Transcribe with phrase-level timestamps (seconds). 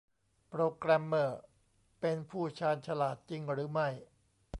[0.49, 1.41] โปรแกรมเมอร์
[2.01, 3.87] เป็นผู้ชาญฉลาด จริงหรือไม่